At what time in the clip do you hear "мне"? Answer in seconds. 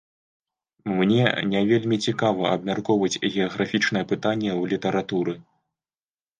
0.99-1.21